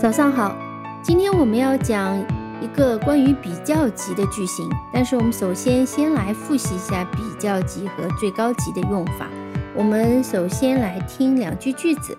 [0.00, 0.56] 早上好，
[1.04, 2.18] 今天我们要讲
[2.62, 9.28] 一个关于比较级的句型，但是我们首先先来复习一下比较级和最高级的用法。
[9.76, 12.16] 我们首先来听两句句子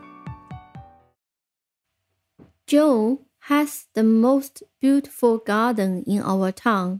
[2.67, 6.99] ：Joe has the most beautiful garden in our town.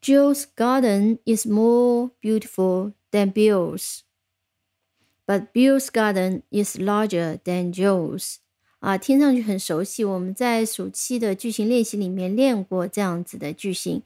[0.00, 4.04] Joe's garden is more beautiful than Bill's,
[5.26, 8.38] but Bill's garden is larger than Joe's.
[8.82, 10.04] 啊，听上去很熟悉。
[10.04, 14.02] 我们在暑期的句型练习里面练过这样子的句型。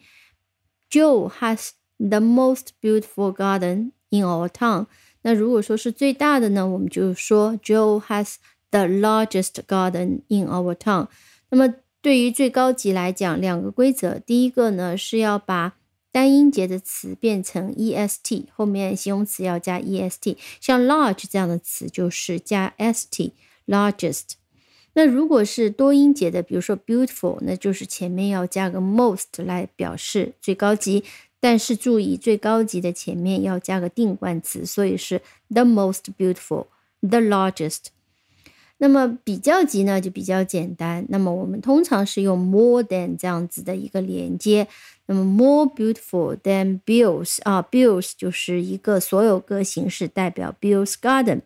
[0.90, 4.86] Joe has the most beautiful garden in our town。
[5.22, 8.34] 那如果说是最大的呢，我们就说 Joe has
[8.70, 11.08] the largest garden in our town。
[11.48, 15.78] 那么对于最高级来讲，两个规则，第一个呢是要把
[16.12, 20.36] 单音节的词变成 est，后面形容词要加 est。
[20.60, 24.34] 像 large 这样的词就是加 st，largest。
[24.96, 31.04] 那如果是多音节的，比如说 beautiful，那就是前面要加个 most 来表示最高级。
[31.38, 37.88] 但是注意，最高级的前面要加个定冠词，所以是 the most beautiful，the largest。
[38.78, 41.04] 那么比较级呢，就比较简单。
[41.10, 44.66] 那么我们通常是用 more than 这样子的一个连接。
[45.04, 51.42] 那么 more beautiful than Bill's 啊，Bill's 就是一个所有格形式，代表 Bill's garden。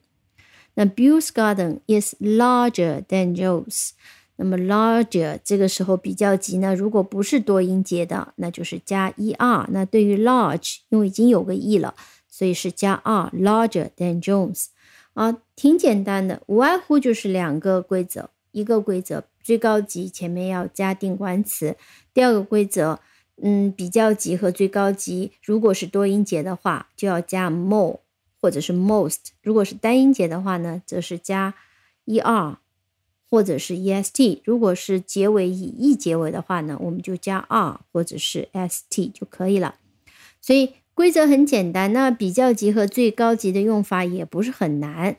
[0.75, 3.91] 那 Bill's garden is larger than Jones。
[4.37, 9.67] 那么 larger 这个时候比较级呢，如果不是多音节的，那就是加 er。
[9.69, 11.95] 那对于 large，因为已经有个 e 了，
[12.27, 14.69] 所以是加 r，larger than Jones，。
[15.13, 18.31] 啊，挺简单的，无外乎就是两个规则。
[18.53, 21.75] 一个规则，最高级前面要加定冠词；
[22.15, 22.99] 第二个规则，
[23.43, 28.01] 嗯，比较级和最高级，如果是多音节的话，就要加 more。
[28.41, 31.55] 或者是 most，如果是单音节的话呢，则是加
[32.07, 32.57] er
[33.29, 34.41] 或者是 est。
[34.45, 39.75] 如果是结尾以 e 结尾的话呢，我们就加 r 或者是 st 就可以了。
[40.41, 45.17] 所以规则很简单，那比较级和最高级的用法也不是很难。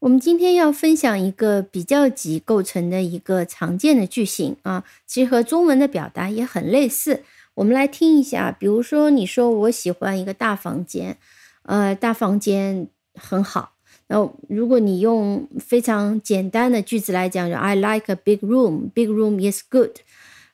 [0.00, 7.22] 我们今天要分享一个比较级构成的一个常见的句型啊，其实和中文的表达也很类似。
[7.54, 11.18] 我们来听一下，比如说你说我喜欢一个大房间。
[11.62, 13.74] 呃，大房间很好。
[14.08, 14.16] 那
[14.48, 18.90] 如果你用非常简单的句子来讲就，I like a big room.
[18.90, 19.98] Big room is good.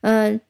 [0.01, 0.41] 呃，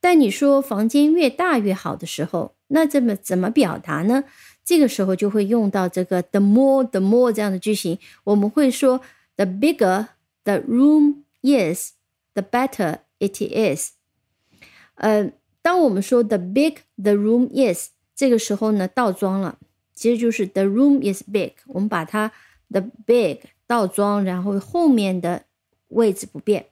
[0.00, 4.24] 但你说房间越大越好的时候，那怎么怎么表达呢？
[4.64, 7.98] 这个时候就会用到这个 the more the more 这样的句型。
[8.24, 9.00] 我们会说
[9.36, 10.06] the bigger
[10.44, 11.92] the room is,
[12.34, 13.92] the better it is.
[14.96, 19.58] 呃，当我们说 the big the room is，这个时候呢倒装了。
[19.96, 22.30] 其实就是 the room is big，我们把它
[22.68, 25.44] the big 倒装，然后后面的
[25.88, 26.66] 位置不变，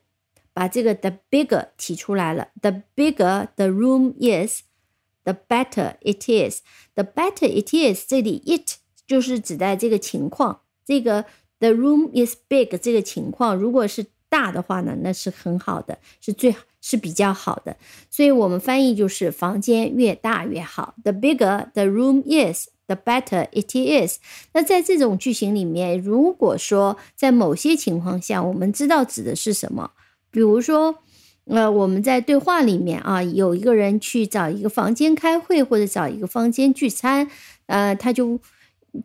[0.52, 2.48] 把这个 the bigger 提出来了。
[2.60, 6.60] The bigger the room is，the better it is。
[6.94, 8.76] The better it is，这里 it
[9.06, 11.24] 就是指代这个情况，这个
[11.58, 17.74] the room is big 这个情况，如果是大的话呢，那是很好的，是最是比较好的。
[18.10, 20.94] 所以我们翻译就是房间越大越好。
[21.02, 22.68] The bigger the room is。
[22.86, 24.18] The better it is。
[24.52, 29.90] 那在这种句型里面，如果说在某些情况下，我们知道指的是什么，
[30.30, 30.98] 比如说，
[31.46, 37.26] 呃，我们在对话里面啊，有一个人去找一个房间开会，或者找一个房间聚餐，
[37.66, 38.38] 呃，他就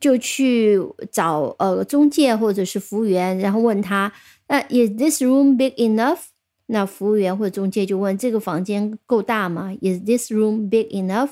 [0.01, 0.77] 就去
[1.11, 4.11] 找呃中介或者是服务员，然后问他，
[4.47, 6.19] 呃，Is this room big enough？
[6.67, 11.29] 那服务员或中介就问，这个房间够大吗？Is this room big enough？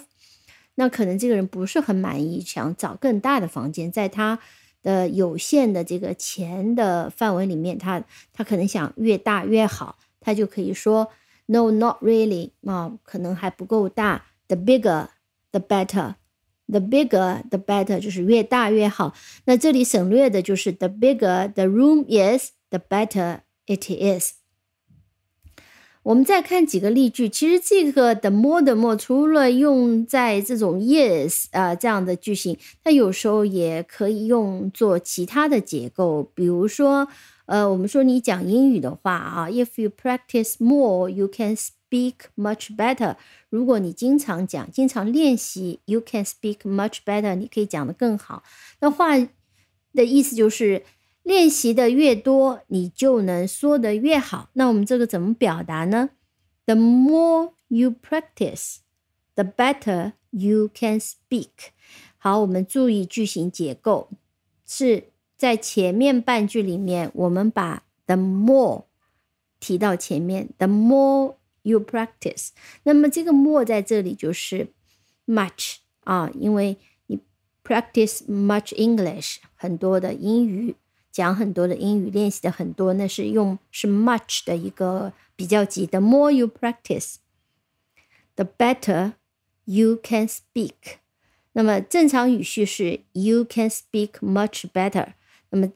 [0.79, 4.37] 那可能这个人不是很满意，想找更大的房间，在他
[4.83, 11.09] 的有限的这个钱的范围里面，他他可能想越大越好，他就可以说
[11.47, 14.25] No, not really 啊，可能还不够大。
[14.47, 15.07] The bigger,
[15.51, 16.15] the better.
[16.69, 19.15] The bigger, the better 就是越大越好。
[19.45, 24.33] 那这里省略的就是 the bigger the room is, the better it is。
[26.07, 36.31] 我们再看几个例句，其实这个 the more the more 除了用在这种 yes 啊这样的句型，它有时候也可以用作其他的结构。
[36.33, 37.05] 比如说，
[37.45, 43.17] 呃，我们说你讲英语的话啊，if you practice more, you can speak much better。
[43.49, 48.43] 如果你经常讲，经常练习，you can speak much better，你可以讲得更好。
[48.79, 49.17] 那话
[49.93, 50.83] 的意思就是。
[51.27, 54.49] 练习的越多，你就能说的越好。
[54.53, 56.11] 那我们这个怎么表达呢
[56.65, 58.77] ？The more you practice,
[59.35, 61.49] the better you can speak。
[62.17, 64.07] 好，我们注意句型结构，
[64.65, 68.85] 是在前面半句里面，我们把，the more
[69.59, 72.51] 提到前面，the more you practice。
[72.83, 74.69] 那么这个 more 在这里就是
[75.25, 76.77] much 啊，因为
[77.07, 77.19] 你
[77.65, 80.77] practice much English，很多的英语
[81.16, 85.86] 讲很多的英语练习的很多，那是用是 much 的一个比较级。
[85.86, 89.12] The more you practice，the better
[89.64, 90.98] you can speak。
[91.52, 95.12] 那么正常语序是 you can speak much better。
[95.50, 95.70] 那么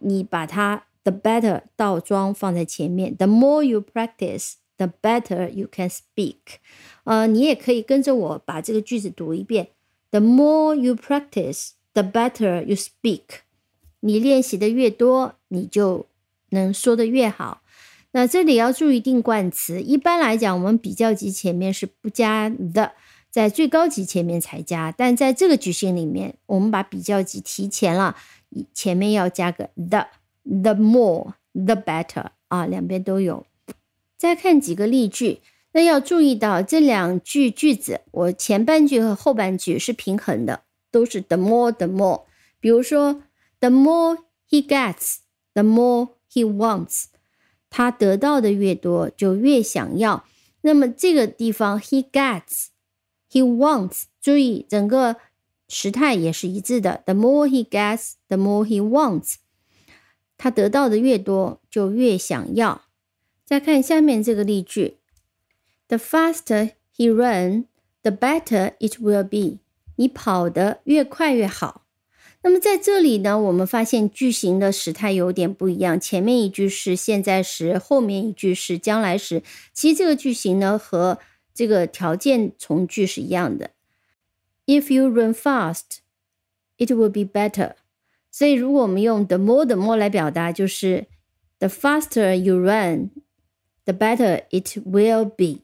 [0.00, 6.58] 你把它 the better 倒装放在前面，the more you practice，the better you can speak。
[7.04, 9.68] 呃，你也可以跟着我把这个句子读一遍：
[10.10, 13.42] the more you practice，the better you speak。
[14.01, 16.05] 你练习的越多，你就
[16.49, 17.61] 能说的越好。
[18.11, 22.91] 那这里要注意定冠词，一般来讲，我们比较级前面是不加 the。
[23.29, 28.17] 在最高级前面才加，但在这个句型里面，我们把比较级提前了，
[28.73, 33.45] 前面要加个 the，the more the better 啊，两边都有。
[34.17, 35.39] 再看几个例句，
[35.71, 42.23] 那要注意到这两句句子，我前半句和后半句是平衡的，都是 the more the more。
[42.59, 43.21] 比如说
[43.60, 44.18] ，the more
[44.48, 47.06] he gets，the more he wants，
[47.70, 50.24] 他得到的越多，就越想要。
[50.62, 55.16] 那么这个地方 he gets。He wants，注意整个
[55.68, 57.02] 时态也是一致的。
[57.04, 59.34] The more he gets, the more he wants。
[60.38, 62.82] 他得到的越多，就越想要。
[63.44, 64.98] 再看下面这个例句：
[65.88, 67.66] The faster he run,
[68.02, 69.60] the better it will be。
[69.96, 71.79] 你跑得越快越好。
[72.43, 75.99] 那么在这里呢，我们发现句型的时态有点不一样。
[75.99, 79.43] 前面一句是现在时，后面一句是将来时。
[79.73, 81.19] 其实这个句型呢和
[81.53, 83.69] 这个条件从句是一样的。
[84.65, 85.99] If you run fast,
[86.77, 87.73] it will be better。
[88.31, 91.05] 所以如果我们用 the more the more 来表达，就是
[91.59, 93.09] the faster you run,
[93.85, 95.61] the better it will be。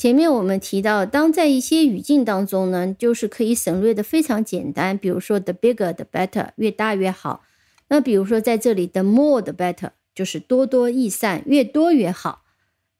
[0.00, 4.96] 前面我们提到，当在一些语境当中呢，就是可以省略的非常简单。
[4.96, 7.42] 比如说 the bigger the better，越大越好。
[7.88, 12.44] 那比如说在这里 the more the better，就是多多益善，越多越好。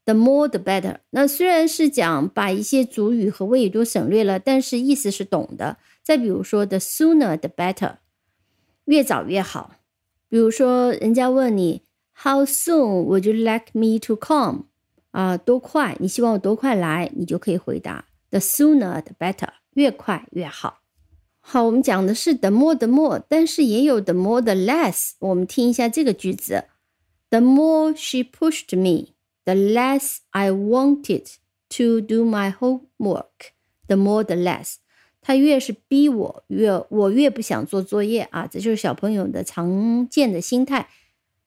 [0.04, 0.96] The more the better。
[1.08, 5.78] 那虽然是讲把一些主语和谓语都省略了，但是意思是懂的。
[6.02, 7.94] 再比如说，the sooner the better，
[8.84, 9.76] 越早越好。
[10.28, 11.80] 比如说，人家问你
[12.24, 14.64] ，How soon would you like me to come？
[15.10, 15.96] 啊，多快？
[16.00, 17.10] 你希望我多快来？
[17.14, 20.80] 你就可以回答，the sooner the better，越快越好。
[21.40, 25.12] 好，我们讲的是 the more the more，但是也有 the more the less。
[25.18, 26.64] 我们听一下这个句子
[27.30, 29.14] ：The more she pushed me。
[29.44, 31.26] The less I wanted
[31.70, 33.52] to do my homework,
[33.88, 34.74] the more the less。
[35.22, 38.46] 她越是逼我，越我越不想做作业啊！
[38.46, 40.88] 这就是小朋友的常见的心态。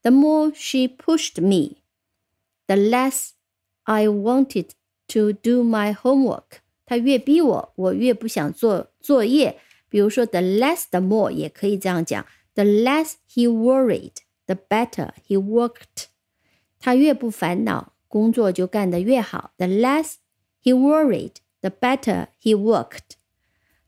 [0.02, 1.78] The more she pushed me,
[2.66, 3.30] the less
[3.85, 4.71] I wanted
[5.09, 6.61] to do my homework。
[6.87, 9.59] 他越逼我，我越不想做作业。
[9.89, 12.27] 比如说，the less the more 也可以这样讲。
[12.55, 14.13] The less he worried,
[14.47, 16.07] the better he worked。
[16.79, 17.95] 他越不烦恼。
[18.11, 19.53] 工作就干得越好。
[19.59, 20.15] The less
[20.63, 23.19] he worried, the better he worked。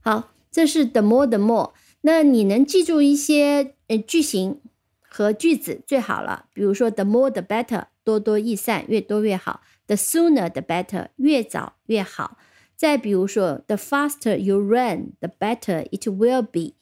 [0.00, 1.72] 好，这是 the more the more。
[2.02, 4.60] 那你能记住一些呃句型
[5.00, 6.44] 和句子最好了。
[6.52, 9.61] 比如说 the more the better， 多多益善，越多越好。
[9.87, 12.37] The sooner the better，越早越好。
[12.77, 16.75] 再比如说 the faster you run, the better it will be。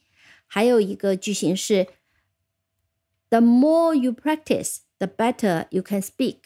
[0.46, 1.88] 还有一个句型是
[3.30, 6.38] the more you practice, the better you can speak。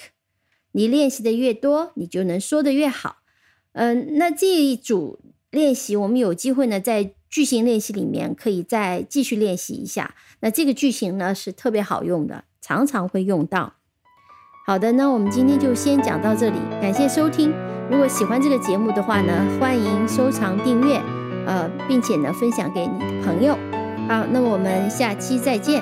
[0.74, 3.17] 你练习的越多，你就能说的越好。
[3.72, 5.19] 嗯，那这一组
[5.50, 10.15] 练习，我们有机会呢，在句型练习里面可以再继续练习一下。
[10.41, 13.76] 那这个句型呢是特别好用的，常常会用到。
[14.69, 17.53] 好的，那我们今天就先讲到这里，感谢收听。
[17.89, 21.01] 如果喜欢这个节目的话呢，欢迎收藏订阅，
[21.45, 23.57] 呃，并且呢分享给你的朋友。
[24.09, 25.81] 好，那我们下期再见。